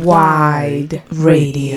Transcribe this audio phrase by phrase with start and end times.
[0.00, 1.76] Wide Radio.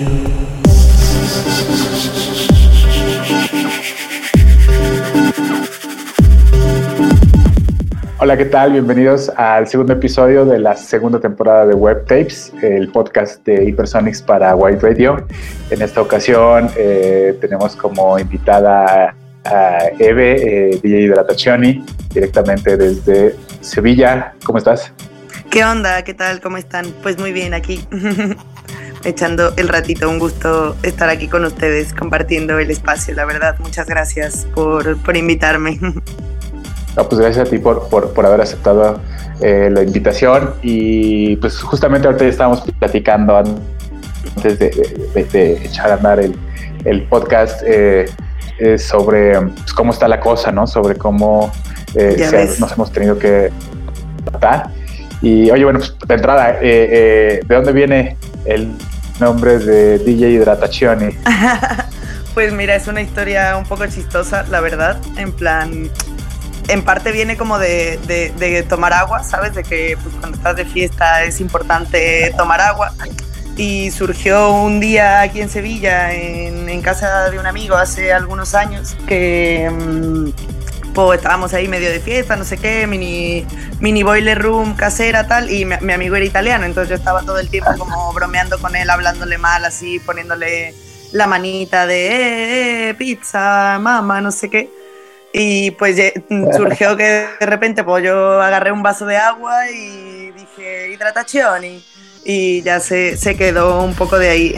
[8.20, 8.70] Hola, ¿qué tal?
[8.74, 14.22] Bienvenidos al segundo episodio de la segunda temporada de Web Tapes, el podcast de Hypersonics
[14.22, 15.26] para Wide Radio.
[15.70, 21.84] En esta ocasión eh, tenemos como invitada a Eve, eh, DJ Hidratazioni,
[22.14, 24.34] directamente desde Sevilla.
[24.44, 24.92] ¿Cómo estás?
[25.52, 26.02] ¿Qué onda?
[26.02, 26.40] ¿Qué tal?
[26.40, 26.86] ¿Cómo están?
[27.02, 27.86] Pues muy bien aquí,
[29.04, 30.08] echando el ratito.
[30.08, 33.56] Un gusto estar aquí con ustedes, compartiendo el espacio, la verdad.
[33.58, 35.78] Muchas gracias por, por invitarme.
[36.96, 38.98] No, pues gracias a ti por, por, por haber aceptado
[39.42, 44.70] eh, la invitación y pues justamente ahorita ya estábamos platicando antes de,
[45.14, 46.34] de, de echar a andar el,
[46.86, 48.06] el podcast eh,
[48.58, 50.66] eh, sobre pues, cómo está la cosa, ¿no?
[50.66, 51.52] Sobre cómo
[51.92, 53.52] se, nos hemos tenido que
[54.24, 54.81] tratar.
[55.22, 58.68] Y oye, bueno, pues de entrada, ¿de dónde viene el
[59.20, 61.16] nombre de DJ Hidratazioni?
[62.34, 65.00] pues mira, es una historia un poco chistosa, la verdad.
[65.16, 65.88] En plan,
[66.68, 69.54] en parte viene como de, de, tomar agua, ¿sabes?
[69.54, 72.92] De que pues, cuando estás de fiesta es importante tomar agua.
[73.56, 78.96] Y surgió un día aquí en Sevilla, en, casa de un amigo hace algunos años,
[79.06, 80.30] que mmm,
[80.94, 83.46] pues, estábamos ahí medio de fiesta, no sé qué, mini,
[83.80, 87.38] mini boiler room casera, tal, y mi, mi amigo era italiano, entonces yo estaba todo
[87.38, 90.74] el tiempo como bromeando con él, hablándole mal, así, poniéndole
[91.12, 94.70] la manita de eh, eh, pizza, mamá, no sé qué.
[95.32, 95.96] Y pues
[96.56, 101.84] surgió que de repente pues yo agarré un vaso de agua y dije hidratación y,
[102.24, 104.54] y ya se, se, quedó un poco de ahí,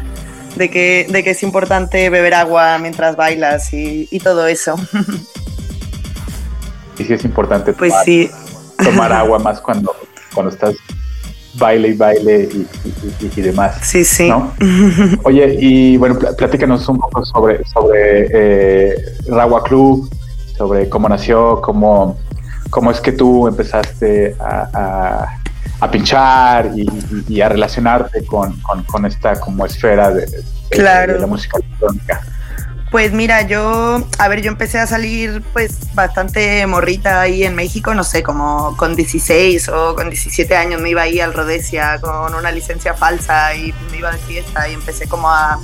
[0.56, 4.76] de, que, de que es importante beber agua mientras bailas y, y todo eso.
[6.98, 8.30] Y sí es importante pues tomar, sí.
[8.82, 9.94] tomar agua más cuando,
[10.34, 10.74] cuando estás
[11.54, 12.66] baile y baile y,
[13.24, 13.78] y, y, demás.
[13.82, 14.28] Sí, sí.
[14.28, 14.52] ¿no?
[15.24, 18.94] Oye, y bueno, platícanos un poco sobre, sobre eh,
[19.28, 20.10] Rawa Club,
[20.56, 22.18] sobre cómo nació, cómo,
[22.70, 25.40] cómo es que tú empezaste a, a,
[25.80, 26.86] a pinchar y,
[27.28, 31.14] y, a relacionarte con, con, con, esta como esfera de, de, claro.
[31.14, 32.22] de la música electrónica.
[32.90, 37.94] Pues mira, yo, a ver, yo empecé a salir pues bastante morrita ahí en México,
[37.94, 42.34] no sé, como con 16 o con 17 años me iba ahí al Rodesia con
[42.34, 45.60] una licencia falsa y me iba de fiesta y empecé como a,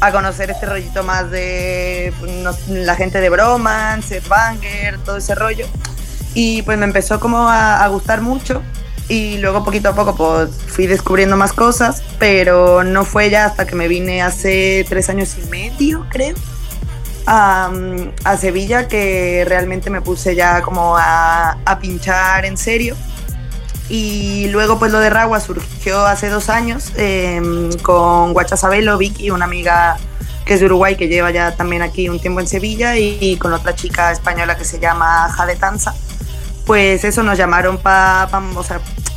[0.00, 2.12] a conocer este rollito más de
[2.42, 5.68] no, la gente de Bromance, Banger, todo ese rollo.
[6.34, 8.60] Y pues me empezó como a, a gustar mucho
[9.08, 13.68] y luego poquito a poco pues fui descubriendo más cosas, pero no fue ya hasta
[13.68, 16.34] que me vine hace tres años y medio, creo
[17.26, 22.96] a, Sevilla que realmente me puse ya como a, a, pinchar en serio.
[23.88, 27.40] Y luego pues lo de Ragua surgió hace dos años eh,
[27.82, 29.96] con Guacha Sabelo, Vicky, una amiga
[30.44, 33.52] que es de Uruguay que lleva ya también aquí un tiempo en Sevilla y, con
[33.52, 35.94] otra chica española que se llama Jade Tanza.
[36.64, 38.28] Pues eso nos llamaron para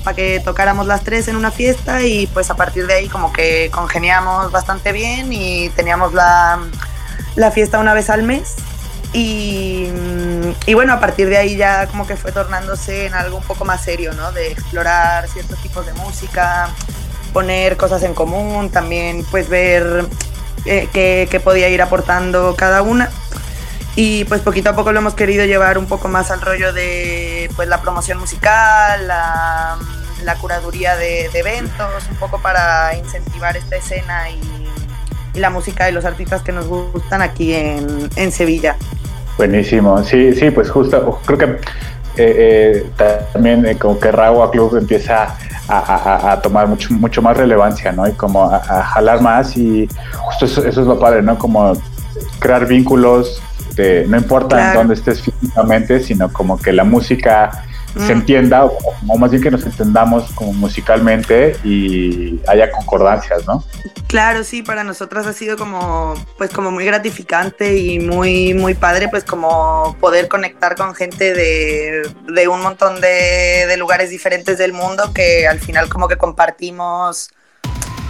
[0.04, 3.32] pa que tocáramos las tres en una fiesta y pues a partir de ahí como
[3.32, 6.60] que congeniamos bastante bien y teníamos la,
[7.40, 8.56] la fiesta una vez al mes.
[9.14, 9.88] Y,
[10.68, 13.66] y, bueno, a partir de ahí ya como que fue tornándose en algo un poco
[13.66, 14.32] más serio, ¿no?
[14.32, 16.70] De explorar ciertos tipos de música,
[17.34, 20.06] poner cosas en común, también pues ver
[20.66, 23.10] eh, qué, podía ir aportando cada una.
[23.96, 27.50] Y pues poquito a poco lo hemos querido llevar un poco más al rollo de
[27.56, 29.78] pues la promoción musical, la,
[30.24, 34.59] la curaduría de eventos, un poco para incentivar esta escena y
[35.34, 38.76] y la música de los artistas que nos gustan aquí en, en Sevilla.
[39.38, 41.46] Buenísimo, sí, sí, pues justo, creo que
[42.18, 45.36] eh, eh, también eh, como que Ragua Club empieza
[45.68, 48.08] a, a, a, tomar mucho, mucho más relevancia, ¿no?
[48.08, 51.38] Y como a, a jalar más y justo eso, eso, es lo padre, ¿no?
[51.38, 51.74] Como
[52.40, 53.42] crear vínculos,
[53.76, 54.72] de, no importa claro.
[54.72, 57.64] en dónde estés físicamente, sino como que la música
[58.06, 58.78] se entienda, o,
[59.08, 63.64] o, más bien que nos entendamos como musicalmente y haya concordancias, ¿no?
[64.08, 69.08] Claro, sí, para nosotras ha sido como, pues como muy gratificante y muy, muy padre,
[69.10, 74.74] pues como poder conectar con gente de, de un montón de, de lugares diferentes del
[74.74, 77.30] mundo que al final como que compartimos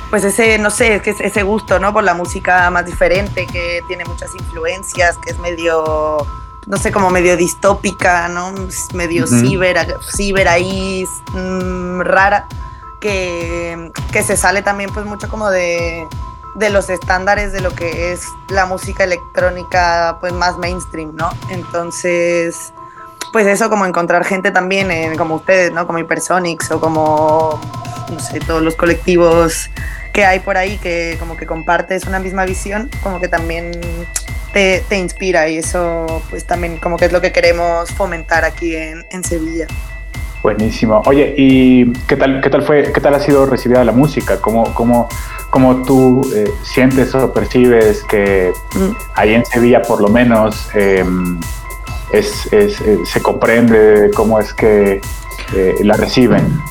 [0.10, 1.94] pues ese, no sé, que ese gusto, ¿no?
[1.94, 6.26] Por la música más diferente, que tiene muchas influencias, que es medio
[6.68, 8.54] no sé, como medio distópica, ¿no?
[8.94, 9.42] Medio uh -huh.
[9.42, 12.48] ciber, ciber ahí mmm, rara,
[13.00, 16.08] que, que, se sale también pues mucho como de,
[16.56, 21.30] de, los estándares de lo que es la música electrónica pues más mainstream, ¿no?
[21.50, 22.74] Entonces,
[23.32, 25.88] pues eso como encontrar gente también en, como ustedes, ¿no?
[25.88, 27.60] Como Hypersonics o como
[28.12, 29.70] no sé, todos los colectivos
[30.14, 33.72] que hay por ahí que como que compartes una misma visión, como que también
[34.54, 38.76] te, te, inspira y eso pues también como que es lo que queremos fomentar aquí
[38.76, 39.68] en, en Sevilla.
[40.42, 41.02] Buenísimo.
[41.06, 44.40] Oye, ¿y qué tal, qué tal fue, qué tal ha sido recibida la música?
[44.40, 45.10] ¿Cómo, cómo,
[45.50, 48.92] cómo tú eh, sientes o percibes que mm.
[49.16, 51.04] ahí en Sevilla por lo menos eh,
[52.14, 55.02] es, es, eh, se comprende cómo es que
[55.56, 56.62] eh, la reciben?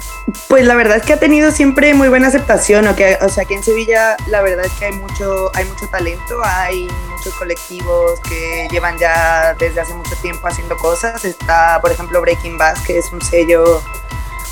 [0.49, 3.45] Pues la verdad es que ha tenido siempre muy buena aceptación, o, que, o sea,
[3.45, 6.87] que en Sevilla la verdad es que hay mucho, hay mucho talento, hay
[7.29, 11.25] muchos colectivos que llevan ya desde hace mucho tiempo haciendo cosas.
[11.25, 13.83] Está, por ejemplo, Breaking Bass, que es un sello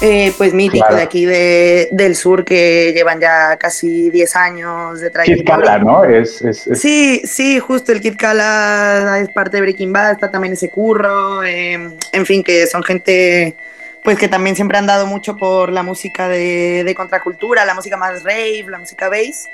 [0.03, 5.11] eh, pues mítico de aquí de, del sur que llevan ya casi 10 años de
[5.11, 5.65] trayectoria.
[5.65, 6.05] Kala, ¿no?
[6.05, 6.43] Es,
[6.75, 11.43] Sí, sí, justo el Kid Kala es parte de Breaking Bad, está también ese curro,
[11.45, 13.57] em, en fin, que son gente
[14.05, 17.97] pues que también siempre han dado mucho por la música de, de contracultura, la música
[17.97, 19.47] más rave, la música bass.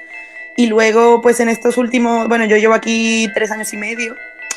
[0.56, 4.16] Y luego, pues en estos últimos, bueno, yo llevo aquí tres años y medio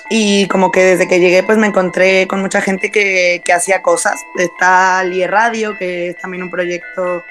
[0.09, 3.81] y como que desde que llegué pues me encontré con mucha gente que, que hacía
[3.81, 4.21] cosas.
[4.37, 7.23] Está Lie Radio, que es también un proyecto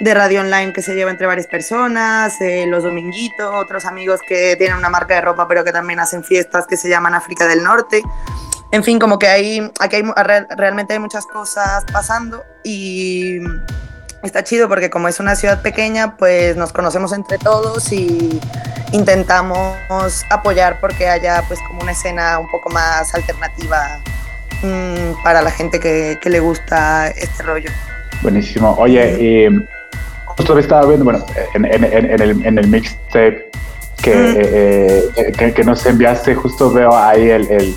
[0.00, 4.56] de radio online que se lleva entre varias personas, eh, Los Dominguitos, otros amigos que
[4.56, 7.62] tienen una marca de ropa pero que también hacen fiestas que se llaman África del
[7.62, 8.02] Norte.
[8.70, 10.02] En fin, como que hay, aquí hay,
[10.56, 13.38] realmente hay muchas cosas pasando y
[14.26, 18.40] está chido porque como es una ciudad pequeña, pues nos conocemos entre todos y
[18.92, 19.76] intentamos
[20.30, 24.00] apoyar porque haya pues como una escena un poco más alternativa
[24.62, 27.70] mmm, para la gente que, que, le gusta este rollo.
[28.22, 28.74] Buenísimo.
[28.78, 29.66] Oye, y
[30.26, 31.24] justo estaba viendo, bueno,
[31.54, 33.50] en, en, en el, en el mixtape
[34.02, 34.34] que, mm.
[34.36, 37.74] eh, que, que, nos enviaste, justo veo ahí el, el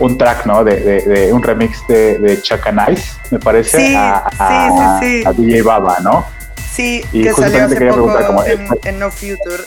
[0.00, 0.64] un track, ¿no?
[0.64, 5.06] De, de, de un remix de, de Chaka Nice, me parece, sí, a, a, sí,
[5.06, 6.24] sí, a, DJ Baba, ¿no?
[6.72, 9.64] Sí, y que salió hace poco como, en, en, No Future.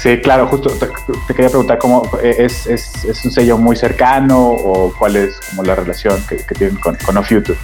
[0.00, 4.48] Sí, claro, justo te, te quería preguntar cómo es, es, es, un sello muy cercano
[4.48, 7.58] o cuál es como la relación que, que tienen con, con No Future.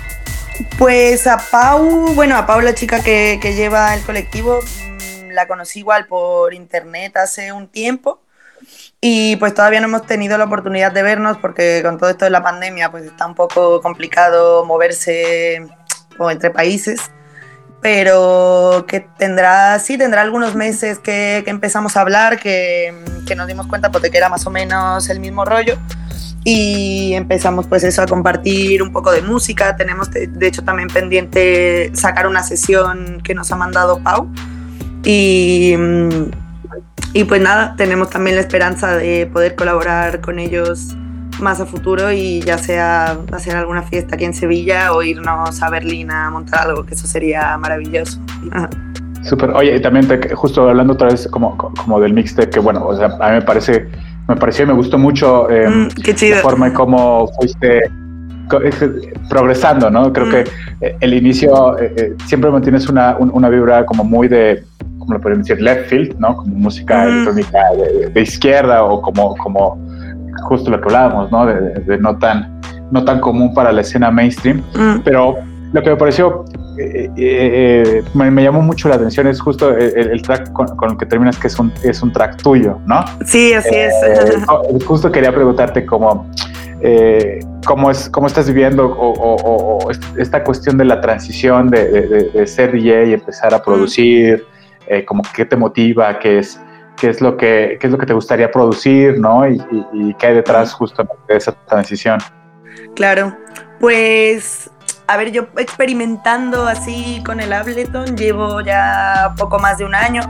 [0.77, 5.47] Pues a Pau, bueno, a Pau la chica que, que lleva el colectivo, mmm, la
[5.47, 8.21] conocí igual por internet hace un tiempo
[9.01, 12.31] y pues todavía no hemos tenido la oportunidad de vernos porque con todo esto de
[12.31, 15.67] la pandemia pues está un poco complicado moverse
[16.19, 17.11] o entre países,
[17.83, 22.95] pero que tendrá, sí, tendrá algunos meses que, que empezamos a hablar, que,
[23.27, 25.77] que, nos dimos cuenta pues, de que era más o menos el mismo rollo.
[26.43, 30.89] Y empezamos pues eso a compartir un poco de música, tenemos de, de hecho también
[30.89, 34.33] pendiente sacar una sesión que nos ha mandado Pau.
[35.05, 35.75] Y
[37.13, 40.95] y pues nada, tenemos también la esperanza de poder colaborar con ellos
[41.41, 45.71] más a futuro y ya sea hacer alguna fiesta aquí en Sevilla o irnos a
[45.71, 48.21] Berlín a montar algo, que eso sería maravilloso.
[49.23, 52.87] Súper, oye, y también te, justo hablando otra vez como, como del mixtape, que bueno,
[52.87, 53.89] o sea, a mí me parece,
[54.29, 56.37] me pareció y me gustó mucho eh, mm, qué chido.
[56.37, 57.83] la forma en cómo fuiste
[59.29, 60.13] progresando, ¿no?
[60.13, 60.31] Creo mm.
[60.31, 60.45] que
[60.81, 64.65] eh, el inicio eh, eh, siempre mantienes una, una vibra como muy de
[65.07, 66.37] como lo podemos decir, left field, ¿no?
[66.37, 67.09] Como música mm.
[67.09, 69.79] electrónica de, de, izquierda o como, como
[70.49, 71.47] justo lo que hablábamos, ¿no?
[71.47, 72.61] De, de no, tan,
[72.91, 74.63] no tan común para la escena mainstream.
[74.75, 75.03] Mm.
[75.05, 75.37] Pero
[75.73, 76.45] lo que me pareció,
[76.79, 80.91] eh, eh, me, me, llamó mucho la atención es justo el, el track con, con,
[80.91, 83.05] el que terminas, que es un, es un track tuyo, ¿no?
[83.25, 84.85] Sí, así eh, es.
[84.85, 86.29] justo quería preguntarte cómo...
[86.83, 91.89] Eh, ¿cómo, es, ¿Cómo estás viviendo o, o, o, esta cuestión de la transición de,
[91.91, 94.45] de, de ser DJ y empezar a producir?
[94.89, 96.61] Eh, como qué te motiva, qué es,
[96.97, 99.49] qué es, lo, que, qué es lo que te gustaría producir, ¿no?
[99.49, 99.59] Y,
[100.19, 102.19] qué hay detrás justamente de esa transición.
[102.95, 103.37] Claro,
[103.81, 104.71] pues
[105.09, 110.23] a ver, yo experimentando así con el Ableton llevo ya poco más de un año,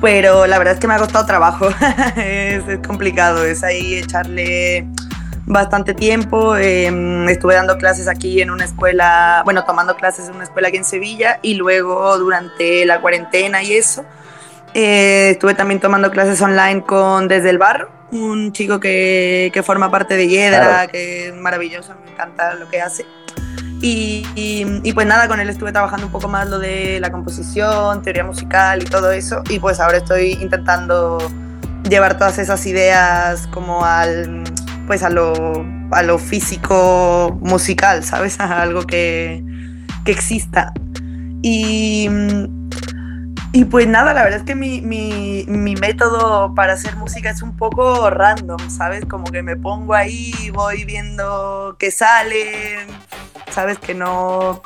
[0.00, 1.68] pero la verdad es que me ha costado trabajo,
[2.16, 4.86] es, complicado, es ahí echarle
[5.46, 6.56] bastante tiempo.
[6.56, 6.90] Eh,
[7.30, 10.84] estuve dando clases aquí en una escuela, bueno, tomando clases en una escuela aquí en
[10.84, 14.04] Sevilla y luego durante la cuarentena y eso,
[14.74, 19.90] eh, estuve también tomando clases online con Desde el Barro, un chico que, que forma
[19.90, 20.92] parte de Yedra, claro.
[20.92, 23.06] que es maravilloso, me encanta lo que hace.
[23.82, 27.12] Y, y, y, pues nada, con él estuve trabajando un poco más lo de la
[27.12, 29.42] composición, teoría musical y todo eso.
[29.50, 31.18] Y pues ahora estoy intentando
[31.88, 34.44] llevar todas esas ideas como al,
[34.86, 38.40] pues a lo, a lo físico musical, ¿sabes?
[38.40, 39.42] A algo que,
[40.04, 40.72] que exista.
[41.42, 42.08] Y,
[43.52, 47.42] y, pues nada, la verdad es que mi, mi, mi, método para hacer música es
[47.42, 49.04] un poco random, ¿sabes?
[49.04, 52.86] Como que me pongo ahí, voy viendo qué sale,
[53.50, 53.78] ¿sabes?
[53.78, 54.62] Que no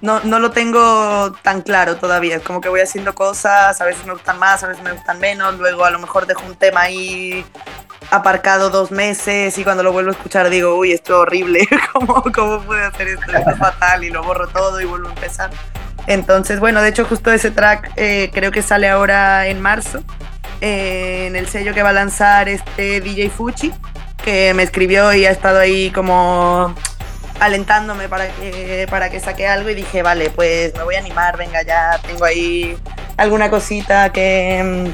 [0.00, 2.36] no, no lo tengo tan claro todavía.
[2.36, 5.18] Es como que voy haciendo cosas, a veces me gustan más, a veces me gustan
[5.18, 5.58] menos.
[5.58, 7.44] Luego a lo mejor dejo un tema ahí
[8.10, 12.22] aparcado dos meses y cuando lo vuelvo a escuchar digo, uy, esto es horrible, ¿cómo,
[12.34, 13.32] cómo pude hacer esto?
[13.32, 15.50] Esto es fatal y lo borro todo y vuelvo a empezar.
[16.06, 20.02] Entonces, bueno, de hecho justo ese track eh, creo que sale ahora en marzo
[20.60, 23.72] eh, en el sello que va a lanzar este DJ Fuchi,
[24.24, 26.74] que me escribió y ha estado ahí como
[27.40, 31.36] alentándome para que, para que saque algo y dije, vale, pues me voy a animar,
[31.36, 32.76] venga, ya tengo ahí
[33.16, 34.90] alguna cosita que,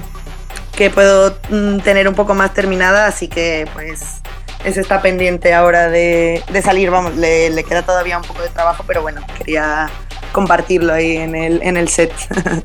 [0.77, 4.21] que puedo mm, tener un poco más terminada, así que pues
[4.65, 8.85] eso está pendiente ahora de, salir, vamos, le, le, queda todavía un poco de trabajo,
[8.87, 9.91] pero bueno, quería
[10.33, 12.13] compartirlo ahí en el, en el set.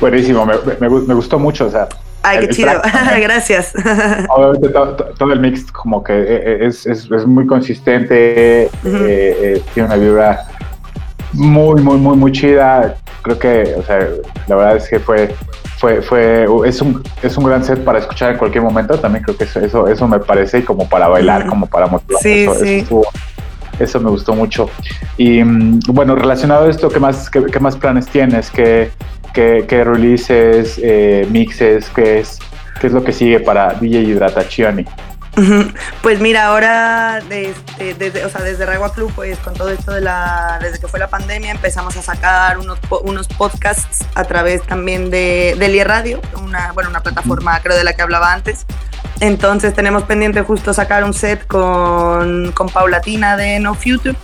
[0.00, 1.88] Buenísimo, me, me, me gustó mucho, o sea,
[2.26, 2.82] Ay, qué chido.
[3.20, 3.72] Gracias.
[4.28, 9.86] Obviamente todo, el mix como que eh, eh, es, es, es muy consistente, eh, tiene
[9.86, 10.46] una vibra
[11.32, 12.96] muy, muy, muy, muy chida.
[13.22, 14.08] Creo que, o sea,
[14.48, 15.34] la verdad es que fue,
[15.78, 18.98] fue, fue, es un, es un gran set para escuchar en cualquier momento.
[18.98, 22.22] También creo que eso, eso, me parece como para bailar, como para motivar.
[22.22, 22.86] Sí, eso, sí.
[23.78, 24.70] Eso, me gustó mucho.
[25.16, 28.50] Y mm, bueno, relacionado a esto, ¿qué más, qué, qué más planes tienes?
[28.50, 28.90] ¿Qué,
[29.36, 32.38] qué, releases, eh, mixes, qué es,
[32.80, 34.84] qué es lo que sigue para DJ Hidratazioni.
[36.00, 40.00] Pues mira, ahora desde, desde, o sea, desde Regua Club, pues con todo esto de
[40.00, 45.10] la, desde que fue la pandemia, empezamos a sacar unos, unos podcasts a través también
[45.10, 48.64] de, de Radio, una, bueno, una plataforma creo de la que hablaba antes.
[49.20, 54.16] Entonces tenemos pendiente justo sacar un set con, con Paulatina de No Future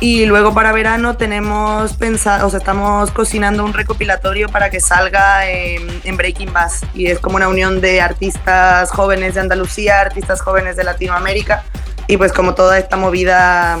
[0.00, 5.46] y luego para verano tenemos pensado, o sea, estamos cocinando un recopilatorio para que salga
[5.46, 6.80] en, Breaking Bass.
[6.94, 11.64] Y es como una unión de artistas jóvenes de Andalucía, artistas jóvenes de Latinoamérica.
[12.06, 13.78] Y pues como toda esta movida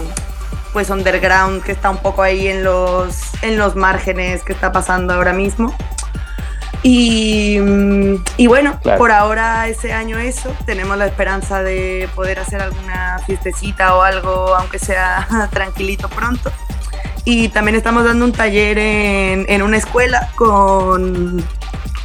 [0.74, 5.14] pues underground que está un poco ahí en los, en los márgenes que está pasando
[5.14, 5.74] ahora mismo.
[6.82, 7.58] Y,
[8.38, 13.94] y bueno, por ahora ese año eso, tenemos la esperanza de poder hacer alguna fiestecita
[13.96, 16.50] o algo, aunque sea tranquilito pronto.
[17.24, 21.44] Y también estamos dando un taller en, en una escuela con,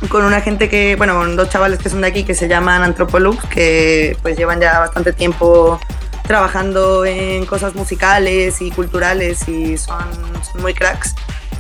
[0.10, 2.84] con una gente que, bueno, con dos chavales que son de aquí que se llaman
[2.84, 5.79] Antropolux, que pues llevan ya bastante tiempo
[6.24, 10.05] trabajando en cosas musicales y culturales y son,
[10.51, 11.15] son muy cracks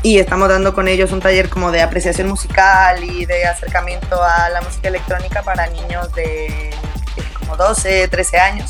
[0.05, 4.49] y estamos dando con ellos un taller como de apreciación musical y de acercamiento a
[4.49, 6.69] la música electrónica para niños de
[7.39, 8.69] como 12, 13 años.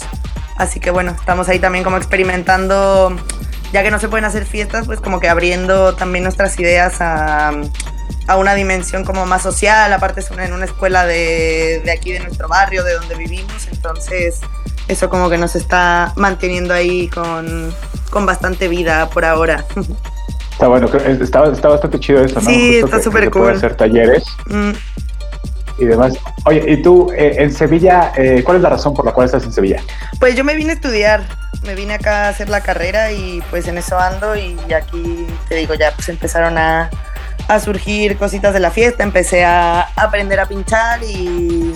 [0.55, 3.13] Así que bueno, estamos ahí también como experimentando,
[3.73, 7.51] ya que no se pueden hacer fiestas, pues como que abriendo también nuestras ideas a,
[8.27, 12.21] a una dimensión como más social, aparte es en una escuela de, de aquí de
[12.21, 14.39] nuestro barrio, de donde vivimos, entonces
[14.87, 17.75] eso como que nos está manteniendo ahí con,
[18.09, 19.65] con bastante vida por ahora.
[20.55, 22.49] Está bueno, está, está bastante chido eso, ¿no?
[22.49, 23.49] Sí, está súper cool.
[23.49, 24.71] hacer talleres mm.
[25.79, 26.13] y demás.
[26.45, 29.43] Oye, ¿y tú eh, en Sevilla, eh, cuál es la razón por la cual estás
[29.43, 29.83] en Sevilla?
[30.17, 31.23] Pues yo me vine a estudiar,
[31.65, 35.55] me vine acá a hacer la carrera y pues en eso ando y aquí, te
[35.55, 36.89] digo, ya pues empezaron a,
[37.49, 41.73] a surgir cositas de la fiesta, empecé a aprender a pinchar y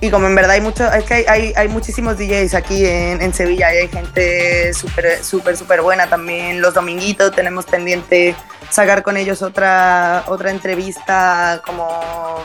[0.00, 3.34] y como en verdad hay mucho, es que hay, hay, muchísimos DJs aquí en, en,
[3.34, 6.60] Sevilla hay gente súper, súper, súper buena también.
[6.60, 8.36] Los dominguitos tenemos pendiente
[8.70, 12.44] sacar con ellos otra, otra entrevista como,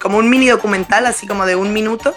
[0.00, 2.16] como un mini documental, así como de un minuto,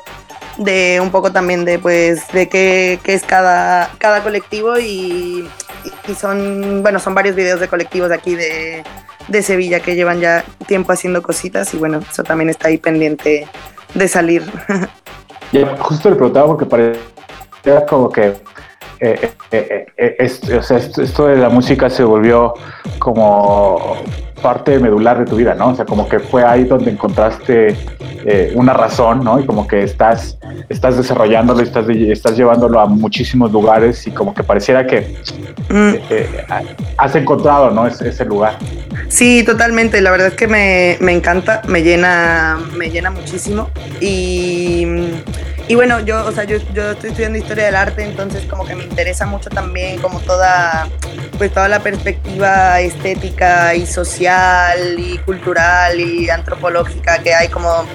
[0.57, 5.49] de un poco también de pues de qué, qué es cada, cada colectivo y,
[6.07, 8.81] y, son, bueno, son varios videos de colectivos aquí de,
[9.27, 13.45] de Sevilla que llevan ya tiempo haciendo cositas y bueno, eso también está ahí pendiente
[13.93, 14.43] de salir.
[15.79, 18.33] justo le preguntaba porque parecía como que
[19.05, 22.53] eh, eh, eh, esto, de la música se volvió
[22.99, 23.97] como
[24.41, 25.71] parte medular de tu vida, ¿no?
[25.71, 27.75] O sea, como que fue ahí donde encontraste
[28.55, 29.37] una razón, ¿no?
[29.41, 30.37] Y como que estás,
[30.69, 35.17] estás desarrollándolo, estás, estás llevándolo a muchísimos lugares y como que pareciera que
[35.69, 35.95] mm.
[36.97, 37.85] has encontrado, ¿no?
[37.85, 38.57] ese lugar.
[39.09, 39.99] Sí, totalmente.
[39.99, 43.69] La verdad es que me, me encanta, me llena, me llena muchísimo.
[43.99, 44.87] Y,
[45.67, 48.75] y bueno, yo, o sea, yo, yo, estoy estudiando historia del arte, entonces como que
[48.75, 50.89] me interesa mucho también como toda,
[51.37, 57.85] pues toda la perspectiva estética y social y cultural y antropológica que hay como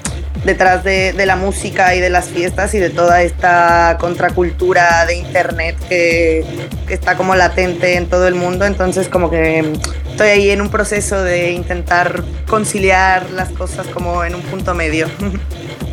[0.45, 5.17] detrás de, de, la música y de las fiestas y de toda esta contracultura de
[5.17, 6.45] internet que,
[6.87, 8.65] que, está como latente en todo el mundo.
[8.65, 9.73] Entonces como que
[10.11, 15.09] estoy ahí en un proceso de intentar conciliar las cosas como en un punto medio.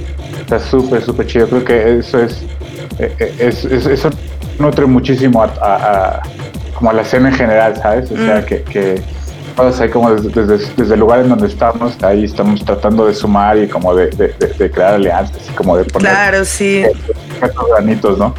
[0.45, 1.47] Está súper, súper chido.
[1.47, 2.43] Creo que eso es,
[2.99, 4.11] eh, eh, es, eso
[4.59, 6.21] nutre muchísimo a,
[6.75, 8.11] como a la escena en general, ¿sabes?
[8.11, 8.45] O sea, mm.
[8.45, 9.01] que, que
[9.57, 13.67] ahí como desde, desde, el lugar en donde estamos, ahí estamos tratando de sumar y
[13.67, 14.09] como de,
[14.71, 16.85] crear alianzas y como de poner claro, sí.
[17.41, 18.35] estos granitos, ¿no?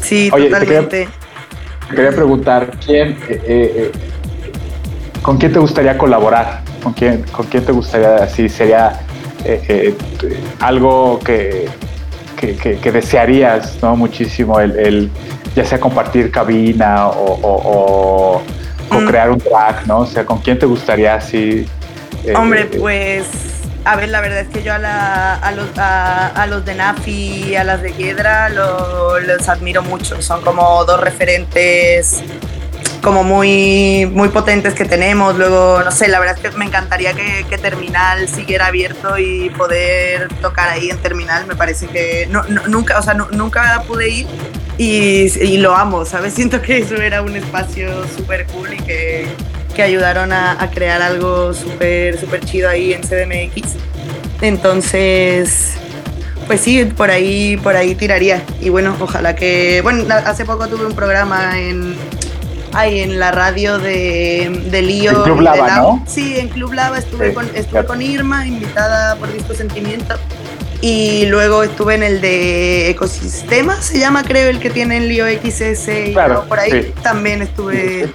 [0.00, 1.08] Sí, totalmente.
[1.88, 3.92] Te quería, preguntar, ¿quién, eh, eh,
[5.22, 6.60] ¿con quién te gustaría colaborar?
[6.82, 9.00] ¿Con quién, con quién te gustaría, así sería
[9.44, 9.94] eh,
[10.60, 11.68] algo que,
[12.36, 13.96] que, desearías, ¿no?
[13.96, 15.10] Muchísimo, el,
[15.54, 18.42] ya sea compartir cabina o
[18.90, 20.00] o crear un track, ¿no?
[20.00, 21.66] O sea, ¿con quién te gustaría así?
[22.24, 23.26] Eh, Hombre, pues,
[23.84, 27.50] a ver, la verdad es que yo a, la, a, los, a, los de Nafi
[27.50, 30.20] y a las de Hiedra los admiro mucho.
[30.22, 32.22] Son como dos referentes
[33.02, 35.36] como muy, muy potentes que tenemos.
[35.36, 39.50] Luego, no sé, la verdad es que me encantaría que, que Terminal siguiera abierto y
[39.50, 41.46] poder tocar ahí en Terminal.
[41.46, 44.26] Me parece que no, nunca, o sea, nunca pude ir
[44.78, 46.34] y, lo amo, ¿sabes?
[46.36, 49.26] Siento que eso era un espacio súper cool y que,
[49.74, 53.76] que ayudaron a, a, crear algo súper, súper chido ahí en CDMX.
[54.40, 55.74] Entonces,
[56.48, 58.42] pues sí, por ahí, por ahí tiraría.
[58.60, 59.80] Y bueno, ojalá que.
[59.82, 61.94] Bueno, hace poco tuve un programa en,
[62.72, 65.10] Ay, en la radio de, de Lío.
[65.10, 66.04] En Club Lava, ¿no?
[66.06, 70.16] Sí, en Club Lava estuve, con, estuve con Irma, invitada por Disco Sentimiento.
[70.80, 75.26] Y luego estuve en el de Ecosistema, se llama creo el que tiene el Lío
[75.26, 78.08] XS y claro, por ahí también estuve,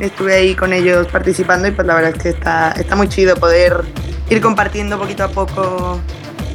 [0.00, 3.36] estuve ahí con ellos participando y pues la verdad es que está, está muy chido
[3.36, 3.82] poder
[4.28, 6.00] ir compartiendo poquito a poco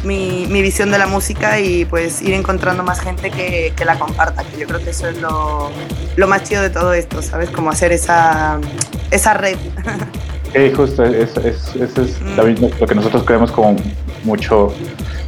[0.03, 4.59] mi, visión de la música y pues ir encontrando más gente que, la comparta, que
[4.59, 7.49] yo creo que eso es lo, más chido de todo esto, ¿sabes?
[7.49, 8.59] Como hacer esa,
[9.11, 9.57] esa red.
[10.53, 12.79] Sí, justo, eso, es mm.
[12.79, 13.75] lo que nosotros creemos como
[14.23, 14.73] mucho,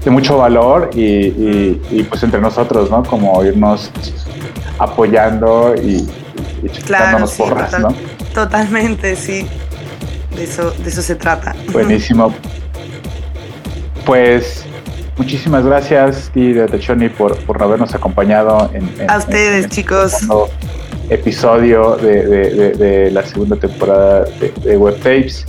[0.04, 1.74] de mucho valor y,
[2.10, 3.04] pues entre nosotros, ¿no?
[3.04, 3.92] Como irnos
[4.80, 6.10] apoyando y,
[6.64, 7.94] y claro, porras, ¿no?
[8.34, 9.46] Totalmente, sí.
[10.36, 11.54] De eso, de eso se trata.
[11.72, 12.34] Buenísimo.
[14.06, 14.66] Pues
[15.18, 20.14] muchísimas gracias, de Tachoni, por, por habernos acompañado en, a ustedes, chicos.
[21.10, 24.26] Episodio de, la segunda temporada
[24.64, 25.46] de, Web Tapes.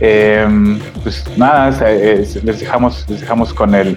[0.00, 3.96] Em, pues nada, les dejamos, les dejamos con el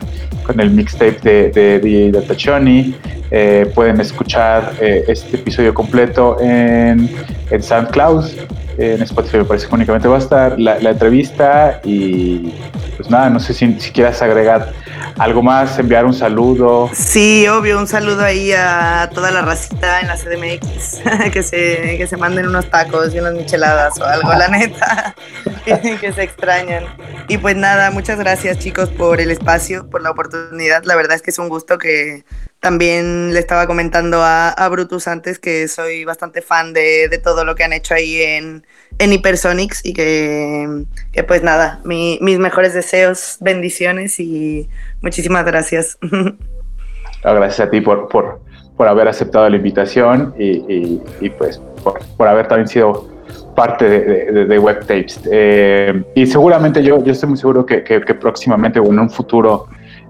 [0.50, 2.96] con el mixtape de, de, de Tachoni.
[3.30, 7.08] Eh, pueden escuchar eh, este episodio completo en,
[7.52, 8.26] en SoundCloud.
[8.80, 12.54] En Spotify me parece que únicamente va a estar la, entrevista y
[12.96, 14.74] pues nada, no sé si, si quieras agregar
[15.20, 15.78] ¿Algo más?
[15.78, 16.90] ¿Enviar un saludo?
[16.94, 21.02] Sí, obvio, un saludo ahí a toda la racita en la CDMX,
[21.34, 25.16] que se, que se manden unos tacos y unas micheladas o algo, la neta,
[25.66, 26.86] que, se extrañan.
[27.28, 30.84] Y pues nada, muchas gracias chicos por el espacio, por la oportunidad.
[30.86, 32.24] La verdad es que es un gusto que
[32.60, 37.46] también le estaba comentando a, a Brutus antes que soy bastante fan de, de todo
[37.46, 38.66] lo que han hecho ahí en,
[38.98, 44.70] en Hypersonics y que, que pues nada, mis mejores deseos, bendiciones y
[45.02, 45.98] muchísimas gracias.
[47.24, 48.42] gracias a ti por, por,
[48.76, 53.08] por haber aceptado la invitación y, y, pues por, por, haber también sido
[53.56, 55.22] parte de, de, Web Tapes.
[55.32, 59.68] Eh, y seguramente yo, yo estoy muy seguro que, que, próximamente o en un futuro,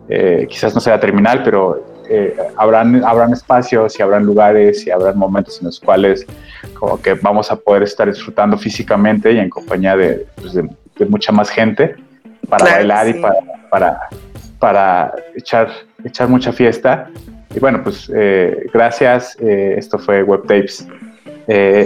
[0.07, 5.17] eh, quizás no sea terminal, pero eh, habrán, habrán espacios y habrán lugares y habrán
[5.17, 6.26] momentos en los cuales
[6.74, 10.58] como que vamos a poder estar disfrutando físicamente y en compañía de, pues,
[11.08, 11.95] mucha más gente
[12.50, 13.38] para bailar y para,
[13.69, 14.00] para,
[14.60, 15.69] para, echar,
[16.04, 17.10] echar mucha fiesta.
[17.56, 19.38] Y bueno, pues eh, gracias.
[19.39, 20.88] Eh, esto fue Web Tapes.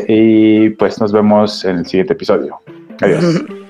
[0.08, 2.60] y pues nos vemos en el siguiente episodio.
[3.02, 3.44] Adiós.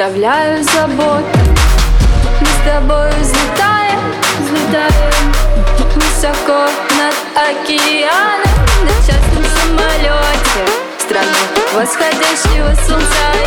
[0.00, 1.38] оставляю заботы,
[2.40, 4.00] Мы с тобой взлетаем,
[4.38, 5.34] взлетаем.
[5.94, 8.40] Высоко над океаном
[8.82, 10.72] На частном самолете.
[10.98, 11.42] Страну
[11.74, 13.39] восходящего солнца.